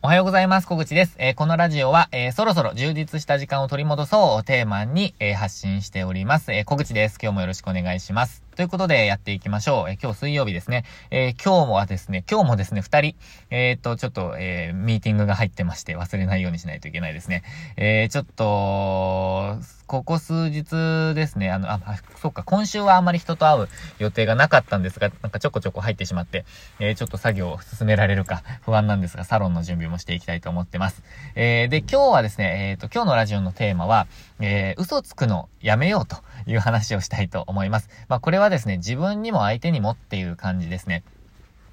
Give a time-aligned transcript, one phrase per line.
[0.00, 0.66] おはようございます。
[0.68, 1.16] 小口です。
[1.18, 6.52] えー、このラジオは、えー、そろそろ充実した時間を取り戻そうをテーマに、えー、発信しております。
[6.52, 7.18] え小口です。
[7.20, 8.44] 今日もよろしくお願いします。
[8.54, 9.90] ということでやっていきましょう。
[9.90, 10.84] え今日水曜日ですね。
[11.10, 13.16] え今日もはですね、今日もですね、二人、
[13.50, 17.42] えっと、ちょっと、えミーティングが入ってまして忘れないようにしないといけないですね。
[17.76, 19.58] えちょっと、
[19.88, 21.80] ここ数日ですね、あの、あ、
[22.20, 23.68] そっか、今週はあんまり人と会う
[23.98, 26.44] 予定がなかったんですが、なんかちょこちょこ入ってしまって、
[26.78, 31.02] えー、ちょっと作業を進められるか不安なんですが、サロンの準備もしていきたいと思ってます。
[31.34, 34.06] えー、で、今日はですね、えっ、ー、と、今日のラジオのテーマは、
[34.40, 37.88] えー、嘘つくのやめようという話をしたいと思います。
[38.08, 41.02] まあ、これはですね、自分にも相手にもっていう感じですね。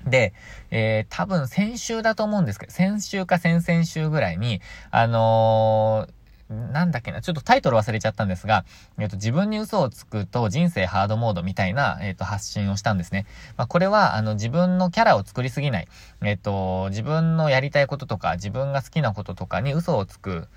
[0.05, 0.33] で、
[0.71, 4.61] えー、多分先週だと思うんですけど、先週か先々週ぐらいに、
[4.91, 6.13] あのー、
[6.49, 8.65] なんだっけな、ちょっとタイトル忘れちゃったんですが、
[8.99, 13.25] えっ、と、自分に嘘をつくと人生ハードモードみたいな、えっ、と、発信をしたんですね。
[13.57, 15.87] まあ、これは、あの、自分のキャラを作りすぎない。
[16.23, 20.47] えっ、と、自分のやりたいこととか、自分が好きなこととかに嘘をつく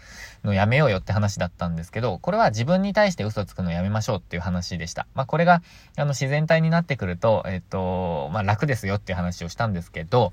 [0.44, 5.06] のやめようよって話だったんですけど、これは自分に対して嘘をつくのやめましょうっていう話でした。
[5.14, 5.62] まあ、これが、
[5.96, 10.32] あの、自然体になってくると、えっ、と、まあ、楽ですよっていう話をしたんですけど、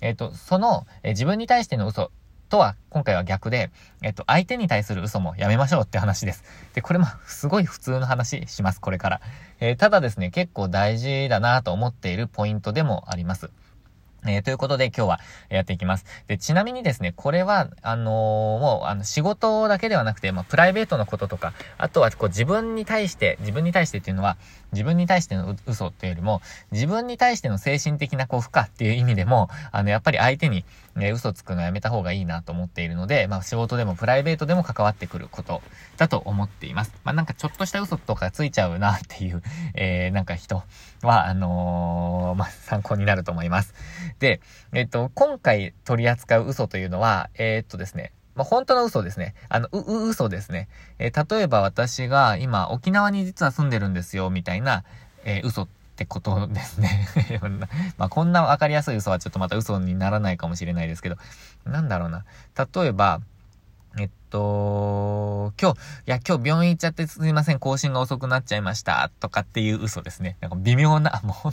[0.00, 2.10] えっ、と、その、え自分に対しての嘘
[2.54, 6.44] とは、今回は逆で、えっと、相手に対する嘘もやめましょうって話です。
[6.72, 9.20] で、これもすごい普通の話します、これから。
[9.58, 13.50] えー、ただですね、結構大事だなと思っているポイントでもあります。
[14.26, 16.04] えー、ということで今日はやっていきます。
[16.28, 24.38] で、ちなみにですね、これは、あのー、もう、あの、仕事だけではなくて、まあ、プライベートのこととか、あとは、こう、自分に対して、自分に対してっていうのは、
[24.72, 30.64] 自分に対しての嘘っていうよりも、自分に対しての精神的なこう負荷っていう意味でも、あの、やっぱり相手に、
[30.96, 35.60] ね、嘘つくのやめた方がいいなと思っているので、まあ仕事でもプライベートでも関わってくること
[35.96, 36.92] だと思っています。
[37.04, 39.42] まあなんかちょっとした嘘とかついちゃうなっていう、
[39.74, 40.62] えー、なんか人
[41.02, 43.74] は、あのー、まあ参考になると思います。
[44.20, 44.40] で、
[44.72, 49.34] えっ、と、今回取り扱う嘘というのは、え、っとですね、まあ、本当の嘘ですね。
[49.48, 50.68] あの、う、う、嘘ですね。
[50.98, 54.84] え、例えば私が今沖縄に実は住んでるんですよ、みたいな、
[55.24, 57.08] え、嘘ってってことですね。
[57.98, 61.16] ま、こんなわかりやすい嘘はちょっとまた嘘にならないかもしれないですけど、
[61.64, 62.24] なんだろうな。
[62.56, 63.20] 例えば、
[63.96, 70.36] えっと、今日、いや、今日病院行っちゃってすみません、更新が遅くなっちゃいました、とかっていう嘘ですね。
[70.40, 71.52] なんか微妙な、 もう本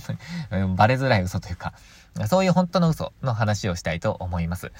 [0.49, 1.73] 当に、バレづらい嘘というか、
[2.27, 4.71] そういう本当の嘘の話をしたいと思います。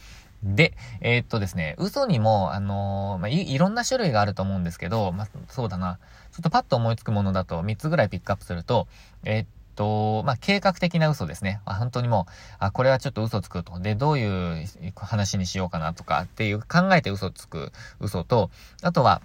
[0.44, 6.00] で、えー、っとですね、嘘にも、あのー、まあ、い、いろんな種類があると思うんですけど、まあ、そうだな。
[6.32, 8.88] ちょっとパッと思いつくものだと3つぐらいピックアップすると、
[9.24, 11.62] えー、っと、まあ、計画的な嘘ですね。
[11.66, 13.80] あ本当にもう、あ、これはちょっと嘘つくと。
[13.80, 14.66] で、どういう
[14.96, 18.50] 話にしようかなとかっていう考えて嘘つく嘘と、
[18.82, 19.22] あとは、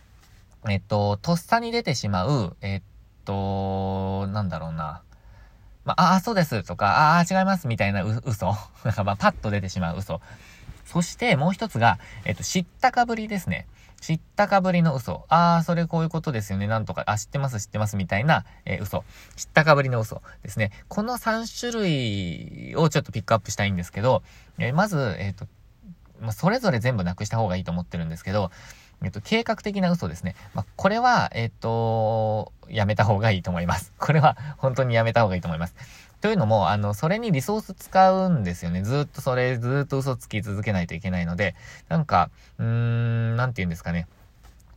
[0.68, 2.82] えっと、とっさに出てしまう、えっ
[3.24, 5.02] と、なんだろうな。
[5.84, 8.46] まあ、あ、そうですとか、ああ、違いますみたいな嘘。
[8.84, 10.20] なんかまあ、パッと出てしまう嘘。
[10.86, 13.66] そしてもう一つが、えっと、知ったかぶりですね。
[14.00, 15.24] 知ったかぶりの嘘。
[15.28, 16.66] ああ、それこういうことですよね。
[16.66, 19.04] なんとか、あ、知ってます、知ってます、みたいな、えー、嘘。
[19.36, 20.70] 知ったかぶりの嘘ですね。
[20.88, 24.22] この3種類をちょっとピックアップしたいんですけど、
[24.58, 25.46] えー、まず、えっ、ー、と、
[26.20, 28.50] まあ、それぞれ全部なくした方がいいと思ってるんですけど、
[29.02, 30.34] えっと、計画的な嘘ですね。
[30.54, 33.92] まあ、これは、えっと、やめた方がいいと思います。
[33.98, 35.74] これは本当にやめた方がいいと思います。
[36.20, 38.82] というのも、あの、それにリソース使うんですよね。
[38.82, 41.54] ずっとそれ、ずっと嘘つき続けないといけないので、
[41.88, 44.06] なんか、うーん、なんて言うんですかね。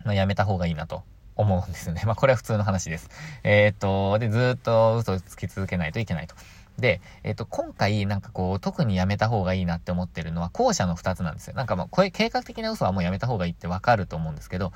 [0.03, 1.03] まあ、やめた方がいいなと
[1.35, 2.03] 思うんですよね。
[2.05, 3.09] まあ、これは普通の話です。
[3.44, 6.35] えー、っと、で、ずっと嘘つき続けないといけないと。
[6.79, 11.56] で、えっ、と、今回なんかこう、特にやめた方がいいなって思ってるのは、後者の2つなんですよ。
[11.56, 14.72] なんかもう、これ計画的な嘘はもうやめた方がいいってわかると思うんですけど、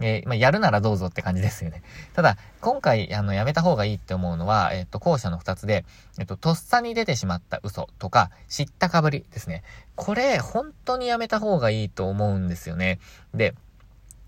[0.00, 1.82] えー、まあ、やるならどうぞって感じですよね。
[2.14, 5.84] ただ、今回、あの、やめた方がいいって思うのは、えっ、と、後者の2つで、
[6.18, 9.64] えっ、と、とっさに出てしまった嘘とか、知ったかぶりですね。
[9.96, 13.00] これ、本当にやめた方がいいと思うんですよね。
[13.34, 13.54] で、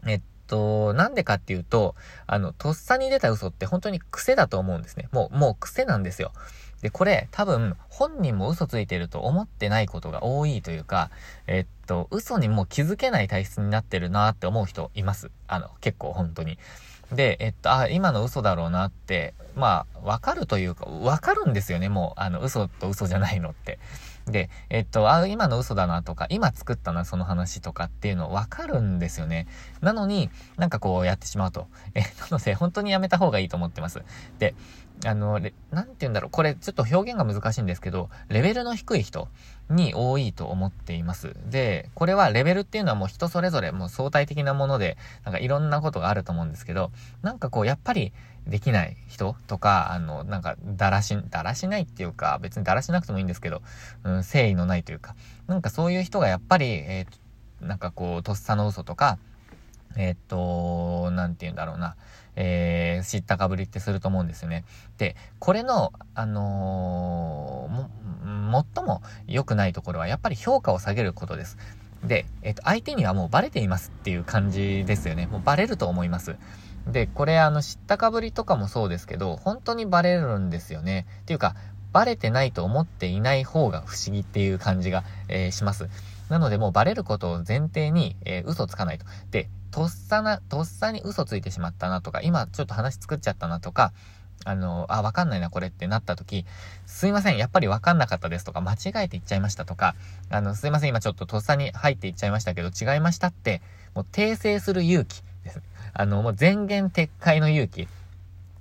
[0.06, 1.94] えっと、なんでかっていうと、
[2.26, 5.08] あの、とっさに出た嘘って本当に癖だと思うんですね。
[5.12, 6.32] もう、もう癖なんですよ。
[6.82, 11.10] で、これ多分本人も嘘ついてると思ってないことが多いというか、
[11.46, 15.30] えっと、嘘にもう気づけない体質になってるなって思う人います。
[15.47, 16.59] あの、結構本当に。
[17.12, 23.78] で、えっと、あ、今の嘘だろうなって、まあ、わかるというか、わかるんですよね、もう、あの、嘘と嘘じゃないのって。
[24.27, 29.48] で、えっと、あ、今の嘘だなとか、今作ったな、その話とかっていうのわかるんですよね。
[29.80, 31.66] なのに、なんかこうやってしまうと。
[31.94, 34.03] え、なので、本当にやめた方がいいと思ってます。
[34.38, 34.54] で、
[35.04, 39.28] あの、なんて言うんだろう、これちょっと表現が難しいんですけど、レベルの低い人、
[39.70, 41.34] に多いと思っています。
[41.47, 46.91] で、これはレベルっていうのはもう人それぞれもう相対的なもので、なんかいろんなことがあると思うんですけど、
[47.22, 48.12] なんかこう、やっぱり
[48.47, 53.62] できない人とか、あの、なんか、だらし、だらしないっていうか、別にだらしなくてもいいんですけど、
[54.03, 55.14] うん、誠意のないというか、
[55.46, 59.18] なんかそういう人がやっぱり、えー、なんかこう、とっさの嘘とか、
[59.97, 61.97] え、っと、なんて言うんだろうな、
[62.37, 64.65] えー、知ったかぶりってすると思うんですよね。
[64.98, 71.59] で、これの、あのー、も、最も良くないところは、やっぱり評価を下げることです。
[72.04, 75.27] で、えっ、と、相手にはもうバレていますっていう感じですよね。
[75.27, 76.37] もうバレると思います。
[76.87, 81.07] で、これあの、知ったかぶりとかもそうですけど、本当にバレるんですよね。
[81.22, 81.54] っていうか、
[81.92, 85.89] バレてないと思っていない方が不思議っていう感じが、えー、します。
[86.30, 89.04] なのでもうバレることを前提に、えー、嘘つかないと。
[89.30, 93.92] で、とっさな、とっさに嘘ついてしまったなとか、今ちょっと話作っちゃったなとか、
[94.44, 96.47] あの、あ、わかんないな、これってなった時、
[96.86, 99.97] すいません、やっぱりわかんなかったですとか、間違えて言っちゃいましたとか、
[100.30, 103.60] あの、すいません、今ちょっととっさに入って言っちゃいましたけど、違いましたって、
[103.94, 105.60] もう訂正する勇気です。
[105.92, 107.88] あの、もう前言撤回の勇気。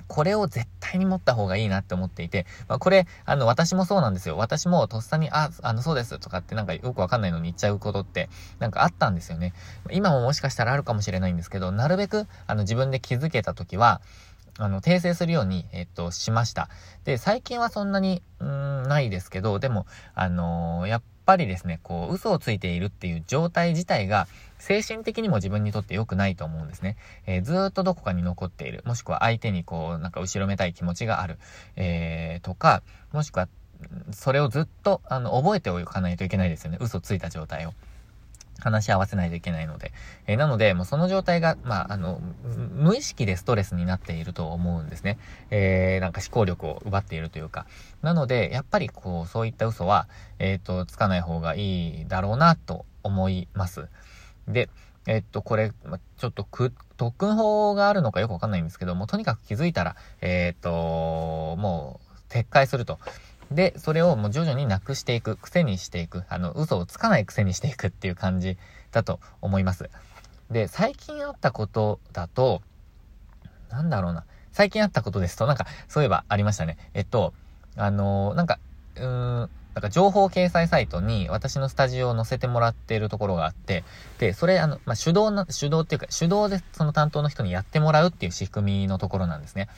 [0.09, 4.35] これを絶対に持った方がいいなって思っていて、まあ、これ、あの、私もそうなんですよ。
[4.37, 8.27] 私もとっさに、あ、あの、そうですとかってなんかよくわかんないのに言っちゃうことって、
[8.57, 9.53] なんかあったんですよね。
[9.91, 14.01] 今ももしかしたらあるかもしれないんですけど、なるべく、あの、自分で気づけた時は、
[14.57, 16.69] あの、訂正するように、えっと、しました。
[17.05, 19.85] で、最近はそんなに、うん、ないですけど、でも、
[20.15, 24.27] あのー、やっぱぱりですね、こう、嘘をついているっていう状態自体が、
[24.57, 26.97] 精神的にも自分にとって良くないと思うんですね。
[27.27, 28.81] えー、ずっとどこかに残っている。
[28.85, 31.37] もしくは相手にこう、なんか後ろめたい気持ちがある。
[31.75, 32.81] えー、とか、
[33.11, 33.47] もしくは、
[34.11, 36.79] それをずっと、あの、覚えておかないといけないですよね。
[36.81, 37.73] 嘘ついた状態を。
[38.59, 39.91] 話し合わせないといけないので。
[40.27, 42.21] えー、なので、もうその状態が、まあ、あの、
[42.75, 45.17] 無意識でストレスになっていると思うんですね。
[45.49, 47.65] えー、なんか思考力を奪っているというか。
[48.01, 50.07] なので、やっぱりこう、そういった嘘は、
[50.39, 53.87] えっ、ー、と、つかない方がいいだろうな、と思います。
[54.47, 54.69] で、
[55.07, 55.71] えっと、これ、
[56.17, 60.69] ちょっとく、特訓法があるのかよくわかんないんですけども、とにかく気づいたら、えっと、
[61.57, 62.99] もう、撤回すると。
[63.51, 68.57] で、それをもう徐々になくしていく、癖にしていく、あの、嘘をつかない癖にしていくっていう感じ
[68.91, 69.89] だと思います。
[70.51, 72.61] で、最近あったことだと、
[73.69, 74.25] なんだろうな。
[74.51, 76.77] 最近あったことですと、なんか、そういえばありましたね。
[76.93, 77.33] えっと、
[77.75, 78.59] あのー、なんか、
[78.95, 83.83] うーん、なんか情報掲載サイトに私のスタジオを載せてもらっているところがあって、
[84.17, 89.69] で、それあの、まあ、手動な、手動っていうか、手動でその担当の人にやってもらうっていう仕組みのところなんですね。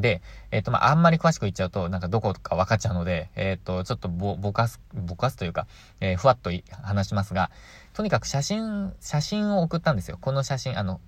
[0.00, 5.66] で、えっ、ー、と、まあ、あんまり詳しく言っちゃうと、なんかどこか分かっちゃうので、えっ、ー、と、ちょっとぼ、ぼかす、ぼかすというか、
[6.00, 6.50] えー、ふわっと
[6.82, 7.50] 話しますが、
[7.92, 10.18] とにかく写真、写真を送ったんですよ。
[10.20, 11.00] この写真、あの、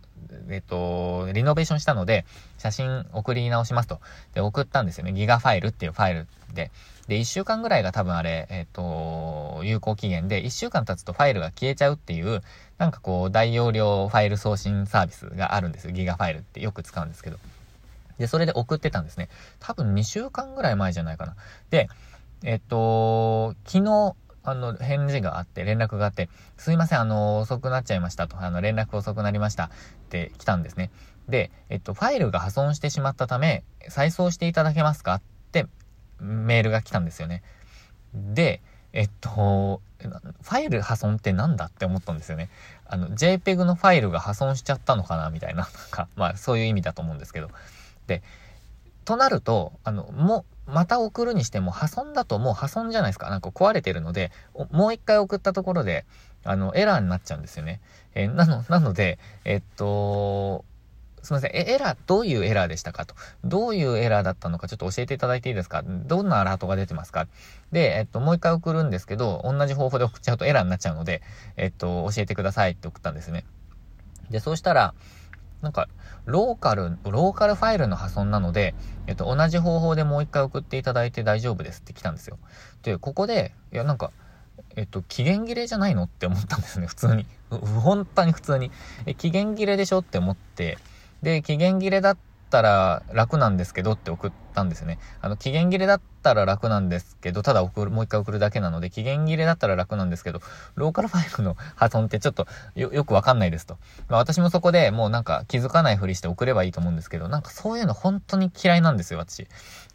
[0.48, 2.24] えっ、と、リノベーションしたので、
[2.58, 4.00] 写真送り直しますと。
[4.34, 5.12] で、送ったんですよね。
[5.12, 6.70] ギガファイルっていうファイルで。
[7.08, 12.42] で、1週間ぐらいが多分あれ、えっ、と、有効期限で、1週間経つとファイルが消えちゃうっていう、
[12.78, 15.92] なんかこう、大容量ファイル送信サービスがあるんですよ。
[15.92, 17.38] ギガファイルってよく使うんですけど。
[18.18, 19.28] で、それで送ってたんですね。
[19.58, 21.36] 多分2週間ぐらい前じゃないかな。
[21.70, 21.88] で、
[22.44, 29.70] えっと、昨日、あの、返事があって、連絡があって、すいません、あの、遅くなっちゃいましたと、あの、連絡遅くなりましたっ
[30.08, 30.90] て来たんですね。
[31.28, 35.14] で、えっと、ファイルが破損してしまったため、再送していただけますか？
[35.14, 35.66] って
[36.20, 37.42] メールが来たんですよね。
[38.14, 42.48] で、えっと、ファイル破損って何だって思ったんですよね。
[42.86, 45.30] あの、JPEG のファイルが破損しちゃったのかな？
[45.30, 47.50] みたいな、なんか、まあそういう意味だと思うんですけど。
[48.06, 48.22] で、
[49.04, 53.30] となると、あの、もう、また送るにしても破損だともう破損じゃないですか。
[53.30, 54.32] なんか壊れてるので、
[54.72, 56.04] もう一回送ったところで、
[56.44, 57.80] あの、エラーになっちゃうんですよね。
[58.14, 60.64] えー、なの、なので、えっと、
[61.22, 61.50] すみません。
[61.54, 63.16] え、エラー、どういうエラーでしたかと。
[63.44, 67.26] どういうエラーだったのかちょっと教えていただいていいですかどんなアラートが出てますか
[67.72, 71.22] で、えっと、もう一回送るんですけど、同じ方法で送っちゃうとエラーになっちゃうので、
[71.56, 73.44] えっと、教えてくださいって送ったんですね。
[74.30, 74.94] で、そうしたら、
[75.62, 75.88] なんか、
[76.26, 78.74] ローカル、ローカルファイルの破損なので、
[79.06, 82.38] えっと、同じ方法でもう一回送っていただいて大丈夫ですって来たんですよ。
[82.82, 84.12] で、ここで、いや、なんか、
[84.76, 87.26] えっと、期限切れじゃないのって思ったんですね、 普通に。
[87.50, 88.70] 本当に普通に。
[89.06, 90.78] え、期限切れでしょって思って、
[91.22, 92.18] で、期限切れだっ
[92.50, 94.98] たら楽なんですけどって送ったんですね。
[95.20, 100.40] あの、期限切れだったら楽なんですけど、ただ送る、もう一回送るだけなので、期限切れだったら楽なんですけど、
[100.74, 103.78] ローカルファイルの破損ってちょっとよ、よくわかんないですと。
[104.08, 109.48] まあ私もそこでもうなんか気づかないふりして送ればいいと思うんですけど、なんかそういうの本当に嫌いなんですよ、私。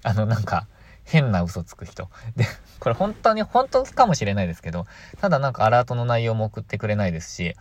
[0.04, 0.68] あの、なんか、
[1.04, 2.10] 変な嘘つく人。
[2.36, 2.46] で、
[2.80, 4.86] これ本当に、本当かもしれないですけど、
[5.20, 7.56] ただなんかアラートの内容も送ってくれないですし、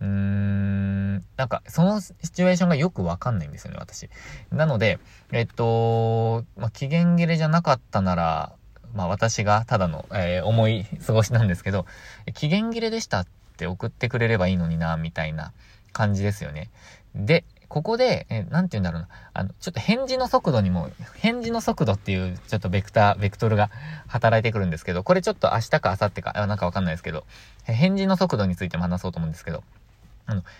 [0.00, 4.10] うーん、なんか、そのシチュエーションがよくわかんないんですよね、私。
[4.50, 4.98] なので、
[5.32, 8.52] えっと、まあ、期限切れじゃなかったなら、
[8.94, 11.86] まあ私がただの、えー、思い過ごしなんですけど、
[12.34, 13.26] 期限切れでしたっ
[13.56, 15.52] て送ってくれればいいのにな、みたいな
[15.92, 16.70] 感じですよね。
[17.14, 19.08] で、ここで、えなんて言うんだろうな。
[19.32, 23.70] あの、ちょっと返事の速度にも、返事の速度っていう、ちょっとベクター、ベクトルが
[24.06, 27.24] 働いてくるんですけど、これちょっと明日か明後日か、あなんかわかんないですけど、
[27.64, 29.64] 返事の速度についても話そうと思うんですけど、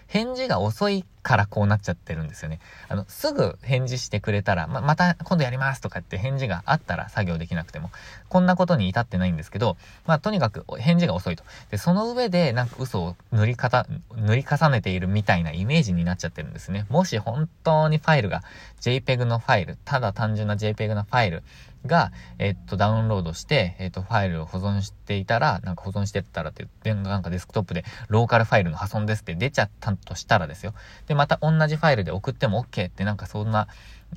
[0.06, 2.61] 返事が遅いからこうなっちゃってるんですよね。
[2.88, 7.90] あの、すぐ返事してくれたら、ま、また今度やりますとかって返事があったら作業できなくても、
[8.28, 11.42] こんなことに至ってないんですけど、まあ、とにかく返事が遅いと。
[11.73, 16.87] で、その上でなんか嘘を塗り方、塗り重ねているみたいなイメージになっちゃってるんですね。
[16.90, 18.45] もし本当にファイルが
[18.80, 21.42] JPEG のファイル、ただ単純な JPEG のファイル
[21.87, 30.75] が、えっと、ダウンロードして、えっと、ファイルを保存していたら、なんか保存してったらって、で、なんかデスクトップでローカルファイルの破損ですって出ちゃったとしたらですよ。
[31.06, 33.66] で、また同じファイルで送っても OK ってなんかそんな、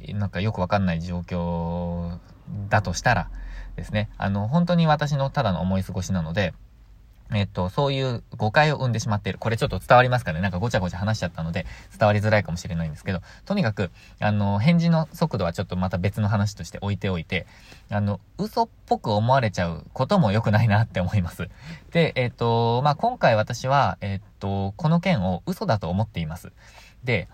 [0.10, 2.20] なんかよくわかんない状況
[2.70, 3.30] だとしたら
[3.76, 6.54] ですね、あの、本当に私のただの思い過ごしなので、
[7.32, 9.38] えっと、そういう誤解を生んでしまっている。
[9.38, 10.42] これちょっと伝わりますかね？
[10.42, 17.46] なんかごちゃごちゃ話しちゃったので、伝わりづらいかもしれないんですけど、とにかく、あの、返事の速度はちょっとまた別の話として置いておいて、
[17.92, 21.50] あの、嘘っぽく思われちゃうことも良くないなって思います。
[21.92, 26.52] で、えっと、まあ、今回私は、えっと、この件を嘘だと思っています。
[27.04, 27.28] で、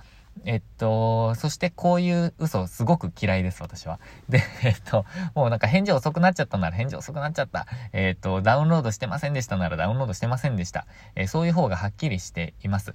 [0.43, 3.99] えっと、そしてこういう嘘すごく嫌いです、私は。
[4.27, 7.67] で、 えっと、もうなんか返事遅くなっちゃったなら返事遅くなっちゃった。
[7.93, 10.85] えっと、ダウンロードしてませんでしたならダウンロードしてませんでした。
[11.15, 12.93] えー、そういう方がはっきりしています。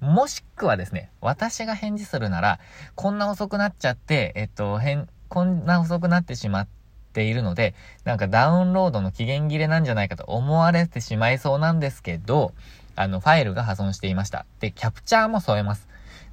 [0.00, 2.58] もしくはですね、私が返事するなら、
[2.94, 6.68] こんな遅くなっちゃって、えっと、変、こんな遅くなってしまっ
[7.12, 7.74] ているので、
[8.04, 12.52] なんかダウンロードの期限切れなんじゃないかと思われてしまいそうなんですけど、
[12.96, 14.46] あの、ファイルが破損していました。
[14.58, 15.89] で、キャプチャーも添えます。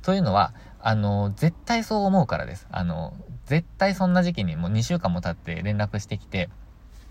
[0.07, 2.65] というのは、あの、絶対そう思うからです。
[2.71, 3.13] あの、
[3.45, 6.49] 絶対そんな時期にもう2週間も経って連絡してきて、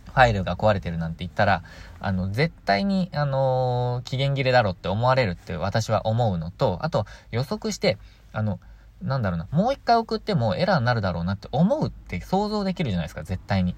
[0.07, 1.63] ファイルが壊れてるなんて言ったら、
[2.01, 7.99] あの、絶対に、あの期限切れだろうって思われるって私は思うのと、あと予測して、
[8.33, 8.61] あの、
[9.03, 13.77] なんだろうな、もう一回送ってもエラーになるだろうなって思うって想像できるじゃないですか、絶対に。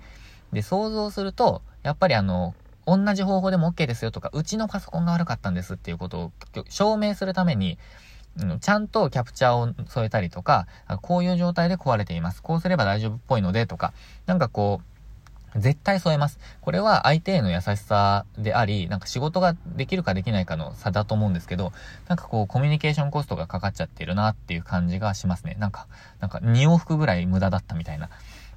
[0.52, 2.54] で、想像すると、やっぱりあの、
[2.86, 6.32] 同じ方法でも OK ですよとか、うちのパソコンが悪かったんですっていうことを
[6.68, 7.78] 証明するために、
[8.40, 10.66] うん、ちゃんとキャプチャーを添えたりとか、
[11.02, 12.42] こういう状態で壊れています。
[12.42, 13.92] こうすれば大丈夫っぽいのでとか、
[14.26, 14.88] なんかこう、
[15.56, 16.38] 絶対添えます。
[16.60, 21.72] これは相手への優しさであり、なんか仕事ができるかできないかの差だと思うんですけど、
[22.06, 25.56] なんかこうコミュニケーションコストがかかっちゃってるなっていう感じがしますね。
[25.58, 25.86] なんか、
[26.20, 28.10] なんか2往復ぐらい無駄だったみたいな。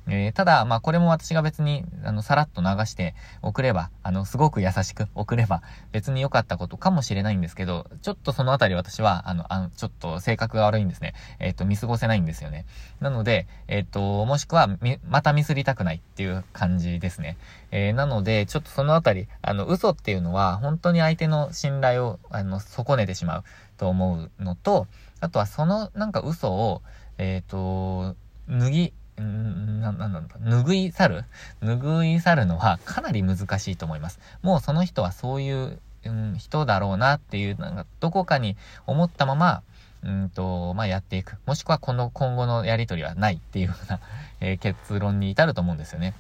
[0.08, 11.14] えー、ただ、まあ、これも私が別に、あの、さらっと流して送れば、あの、すごく優しく送れば、別に良かったことかもしれないんですけど、ちょっとそのあたり私は、あの、あの、ちょっと性格が悪いんですね。
[11.40, 12.66] えっ、ー、と、見過ごせないんですよね。
[13.00, 17.38] なので、えっ、ー、と、もしくは、み、またミスりたくないっていう感じですね。
[17.72, 23.44] えなので、ちょっとそのあたり、あの、嘘っていうのは、本当に相手の信頼を、あの、損ねてしまう
[23.78, 24.88] と思うのと、
[25.20, 26.82] あとはその、なんか嘘を、
[27.18, 28.16] えっ、と、
[28.50, 31.26] 脱ぎ、な、なんだ、拭い去る
[31.62, 34.20] 拭い去るのはかなり難しいと思います。
[34.42, 39.62] もうその人はそういう、うん、人だろうなっていう、なんか、どこかに思ったまま、
[40.04, 41.38] うんと、まあ、やっていく。
[41.46, 44.00] もしくはこの今後のやりとりはないっていうような、
[44.42, 46.14] えー、結論に至ると思うんですよね。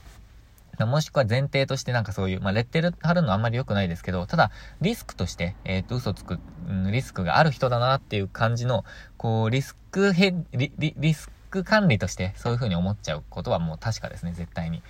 [0.79, 8.83] もしくは前提としてなんかそういう、まあ、レッテル貼るのはあんまり良くないですけど、ただ、リスクとして、えっ、ー、と、嘘つく、うん、リスクがある人だなっていう感じの、
[9.17, 14.81] こう、リスクヘリ、リ、リスク管理としてそういう風に思っちゃうことはもう確かですね、絶対に。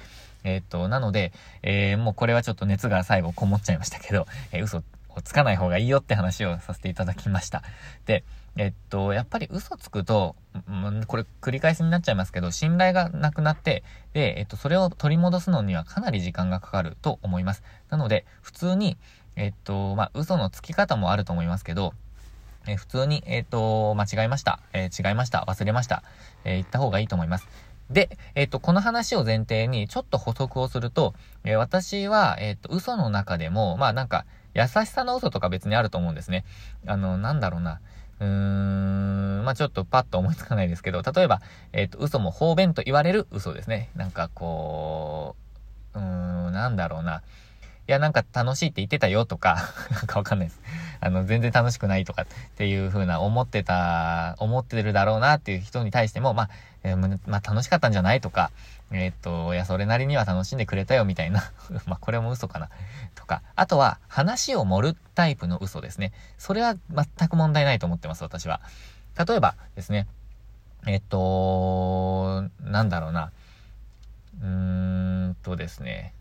[0.43, 7.63] えー、っと、なので、えー、もうこれはちょっと熱が最後こもっちゃいましたけど、えー、嘘をつかない方がいいよって話をさせていただきました。
[8.05, 8.23] で、
[8.57, 10.35] えっと、やっぱり嘘つくと、
[10.69, 17.63] ん、これ繰り返しになっちゃいますけど、信頼がなくなって、で、えっと、それを取り戻すのにはかなり時間がかかると思います。
[17.89, 18.97] なので、普通に、
[19.35, 21.93] えっと、まあ、嘘のつき方もあると思いますけど、
[22.67, 24.59] え、普通に、えっ、ー、と、間違えました。
[24.73, 25.45] えー、違いました。
[25.47, 26.03] 忘れました。
[26.43, 27.47] え言った方がいいと思います。
[27.89, 31.13] で、えっ、と、この話を前提にちょっと補足をすると、
[31.43, 36.45] え私は、えっ、と、嘘の中でも、まあなんか、優しさの嘘とか別にあると思うんですね。
[36.85, 37.79] あの、なんだろうな。
[38.19, 41.41] うーん、まあちょっとパッと思いつかないですけど、例えば、
[41.73, 43.89] えっ、と、嘘も方便と言われる嘘ですね。
[43.95, 45.35] なんかこ
[45.95, 47.23] う、うーん、なんだろうな。
[47.91, 49.57] いや、なんか楽しいって言ってたよとか、
[49.91, 50.62] なんかわかんないです。
[51.01, 56.50] あの、全然楽しくないとかっていう風な思ってた、思ってるだろうなっていう人に対しても、まあ、
[56.83, 58.50] えー、まあ、楽しかったんじゃないとか、
[58.91, 61.51] えー、っと、いや、それなりには楽しんでくれたよみたいな
[61.86, 62.69] まあ、これも嘘かな。
[63.13, 66.13] とか、あとは、話を盛るタイプの嘘ですね。
[66.38, 68.62] それは全く問題ないと思ってます、私は。
[69.17, 70.07] 例えばですね、
[70.88, 73.33] えっと、なんだろうな。
[74.41, 74.48] うー
[75.31, 76.13] んとですね。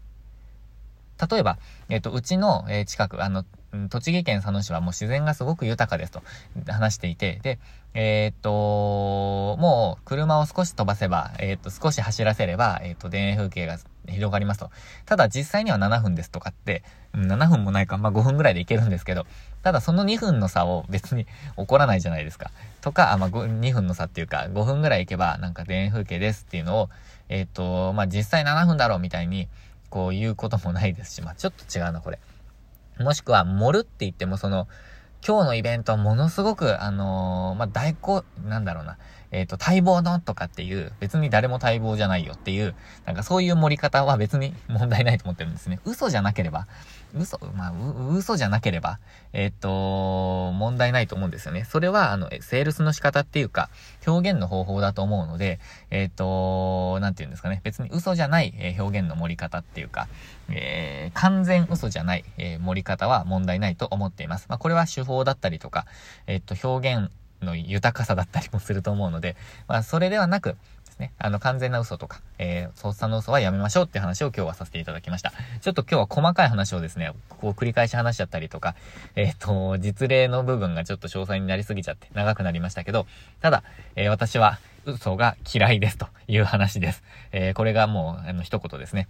[1.31, 1.59] 例えば、
[1.89, 3.45] えっ、と、うちの、近く、あの、
[3.89, 6.23] 栃木県佐野市はもう自然がすごく豊かですと
[6.67, 7.59] 話していて、で、
[7.95, 14.71] えっ、と、もう車を少し飛ばせば、えっ、と、少し走らせれば、えっ、と、田園風景が広がりますと。
[15.07, 16.83] ただ実際には7分ですとかって、
[17.15, 19.27] 7分もないか、まあ5分ぐらいで行けるんですけど、
[19.63, 22.51] ただその2分の差を別に 起こらないじゃないですか。
[22.81, 26.91] とか、あ、まあ2分の差っていうか、5分ぐらい行けばなんか田園風景ですっていうのを、
[27.29, 29.49] えっ、と、まあ実際7分だろうみたいに、
[29.91, 32.19] こう言うこともないですし、まあちょっと違うな、これ。
[32.99, 34.69] もしくは、盛るって言ってもその、
[35.27, 38.97] 今日のイベントはものすごく、あのー、まあ、大好、なんだろうな、
[39.33, 42.75] えっ、ー、と、待望のとかっていう、別に誰も待望じゃないよっていう、
[43.07, 45.81] なんかそういう盛り方は別に問題ないと思ってるんですね。
[45.87, 46.67] 嘘じゃなければ、
[47.15, 47.73] 嘘、まあ、
[48.13, 48.99] 嘘じゃなければ、
[49.33, 51.65] えっ、ー、と、問題ないと思うんですよね。
[51.65, 53.69] それは、あの、セールスの仕方っていうか、
[54.07, 55.61] 表現の方法だと思うので、
[55.91, 57.61] えっ、ー、と、なんて言うんですかね。
[57.63, 60.09] 別に嘘じゃない、え表現の盛り方っていうか、
[60.49, 64.47] えー、完全嘘じゃない、え盛り方は問題ないと思っています。
[64.49, 65.87] まあ、これは手法だったりとか、
[66.27, 67.11] えっ、と、表現
[67.43, 69.37] の豊かさだったりもすると思うので、
[69.69, 70.57] まあ、それではなく、
[70.87, 75.33] ですね、あの、完全な嘘とか、えー、操作の嘘はやめましょうって話を今日はさせていただきました。
[75.61, 78.75] ちょっと今日は細かい話をですね、こう繰り返し話しちゃったりとか、
[79.17, 83.07] えっ、ー、と、実例の部分がちょっと詳細になりすぎちゃって長くなりましたけど、
[83.41, 83.63] ただ、
[83.97, 87.03] えー、私は嘘が嫌いですという話です。
[87.33, 89.09] えー、これがもう、あの、一言ですね。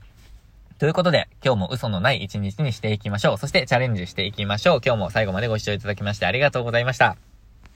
[0.81, 3.39] ということで、今日も嘘のない一日にしていきましょう。
[3.39, 4.81] そしてチャレンジしていきましょう。
[4.83, 7.30] 今日も最後までご視聴いただきましてありがとうございました。